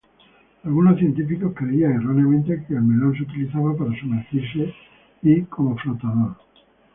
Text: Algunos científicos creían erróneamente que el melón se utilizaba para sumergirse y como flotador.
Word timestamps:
Algunos 0.63 0.97
científicos 0.97 1.53
creían 1.55 1.91
erróneamente 1.91 2.65
que 2.67 2.73
el 2.73 2.81
melón 2.81 3.15
se 3.15 3.21
utilizaba 3.21 3.77
para 3.77 3.95
sumergirse 3.99 4.73
y 5.21 5.43
como 5.43 5.77
flotador. 5.77 6.37